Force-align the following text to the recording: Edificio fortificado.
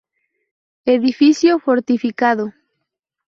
Edificio 0.85 1.59
fortificado. 1.59 2.55